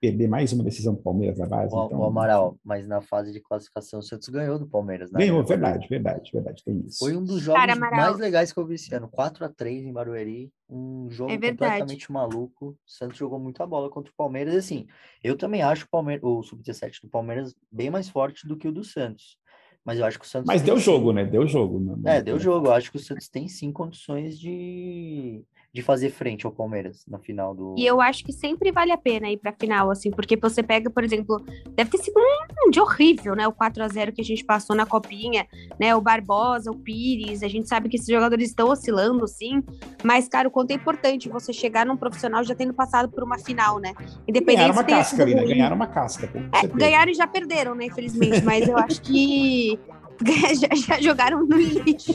[0.00, 1.74] perder mais uma decisão do Palmeiras na base.
[1.74, 5.20] O, então, o Amaral, mas na fase de classificação o Santos ganhou do Palmeiras, né?
[5.20, 6.98] Ganhou, verdade, verdade, verdade, tem isso.
[6.98, 9.08] Foi um dos jogos Cara, mais legais que eu vi esse ano.
[9.08, 12.68] 4 a 3 em Barueri, um jogo é completamente maluco.
[12.68, 14.54] O Santos jogou muita bola contra o Palmeiras.
[14.54, 14.86] Assim,
[15.22, 18.72] eu também acho o, Palmeiras, o Sub-17 do Palmeiras bem mais forte do que o
[18.72, 19.38] do Santos.
[19.84, 20.46] Mas eu acho que o Santos.
[20.46, 21.24] Mas deu jogo, né?
[21.24, 21.80] Deu jogo.
[21.80, 22.16] Né?
[22.16, 22.68] É, deu jogo.
[22.68, 27.18] Eu acho que o Santos tem sim condições de de fazer frente ao Palmeiras na
[27.18, 27.76] final do.
[27.78, 30.90] E eu acho que sempre vale a pena ir pra final, assim, porque você pega,
[30.90, 31.40] por exemplo,
[31.76, 32.18] deve ter sido
[32.66, 33.46] um dia horrível, né?
[33.46, 35.46] O 4 a 0 que a gente passou na copinha,
[35.78, 35.94] né?
[35.94, 39.62] O Barbosa, o Pires, a gente sabe que esses jogadores estão oscilando, sim,
[40.02, 43.38] mas, cara, o quanto é importante você chegar num profissional já tendo passado por uma
[43.38, 43.92] final, né?
[44.26, 45.44] Independente Ganharam uma casca ali, né?
[45.44, 46.30] Ganharam uma casca.
[46.52, 47.86] É, ganharam e já perderam, né?
[47.86, 49.78] Infelizmente, mas eu acho que
[50.60, 52.14] já, já, jogaram no lixo.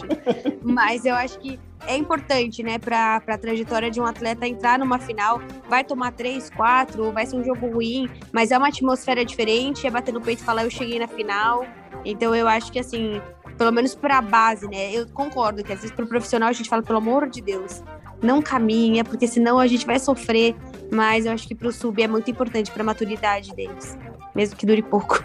[0.61, 4.99] Mas eu acho que é importante, né, para a trajetória de um atleta entrar numa
[4.99, 5.41] final.
[5.69, 9.85] Vai tomar três, quatro, vai ser um jogo ruim, mas é uma atmosfera diferente.
[9.85, 11.65] É bater no peito e falar: eu cheguei na final.
[12.03, 13.21] Então eu acho que, assim,
[13.57, 16.53] pelo menos para a base, né, eu concordo que às vezes para o profissional a
[16.53, 17.83] gente fala: pelo amor de Deus,
[18.21, 20.55] não caminha, porque senão a gente vai sofrer.
[20.91, 23.97] Mas eu acho que para o sub é muito importante para a maturidade deles,
[24.35, 25.23] mesmo que dure pouco.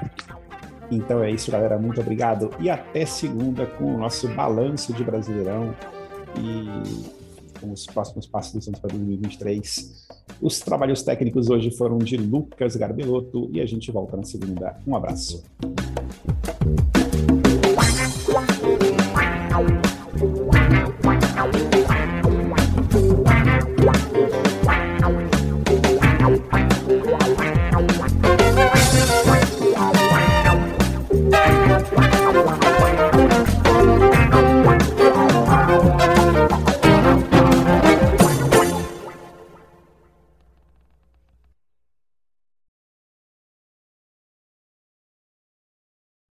[0.90, 1.78] Então é isso, galera.
[1.78, 2.50] Muito obrigado.
[2.58, 5.74] E até segunda com o nosso balanço de Brasileirão
[6.38, 7.20] e
[7.60, 10.08] com os próximos passos do Santos para 2023.
[10.40, 14.76] Os trabalhos técnicos hoje foram de Lucas Garbelotto e a gente volta na segunda.
[14.86, 15.42] Um abraço.